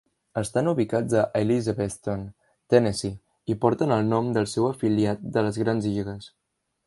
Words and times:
Estan 0.39 0.69
ubicats 0.69 1.11
a 1.19 1.25
Elizabethton, 1.39 2.23
Tennessee, 2.75 3.13
i 3.55 3.57
porten 3.65 3.95
el 3.97 4.09
nom 4.15 4.33
del 4.39 4.49
seu 4.57 4.67
afiliat 4.73 5.29
de 5.37 5.45
les 5.49 5.63
grans 5.65 5.89
lligues. 5.93 6.33